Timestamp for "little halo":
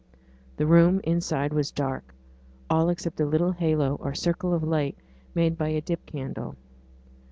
3.27-3.97